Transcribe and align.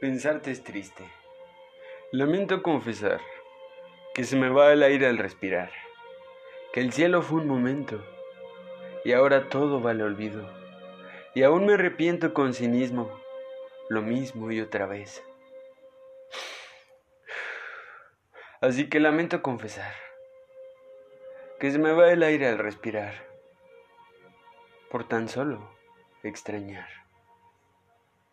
Pensarte 0.00 0.50
es 0.50 0.64
triste. 0.64 1.04
Lamento 2.10 2.62
confesar 2.62 3.20
que 4.14 4.24
se 4.24 4.34
me 4.34 4.48
va 4.48 4.72
el 4.72 4.82
aire 4.82 5.06
al 5.06 5.18
respirar, 5.18 5.70
que 6.72 6.80
el 6.80 6.90
cielo 6.90 7.20
fue 7.20 7.42
un 7.42 7.46
momento 7.46 8.02
y 9.04 9.12
ahora 9.12 9.50
todo 9.50 9.82
vale 9.82 10.02
olvido, 10.02 10.48
y 11.34 11.42
aún 11.42 11.66
me 11.66 11.74
arrepiento 11.74 12.32
con 12.32 12.54
cinismo, 12.54 13.10
lo 13.90 14.00
mismo 14.00 14.50
y 14.50 14.62
otra 14.62 14.86
vez. 14.86 15.22
Así 18.62 18.88
que 18.88 19.00
lamento 19.00 19.42
confesar 19.42 19.92
que 21.58 21.70
se 21.70 21.78
me 21.78 21.92
va 21.92 22.10
el 22.10 22.22
aire 22.22 22.48
al 22.48 22.56
respirar, 22.56 23.26
por 24.90 25.06
tan 25.06 25.28
solo 25.28 25.70
extrañar. 26.22 26.88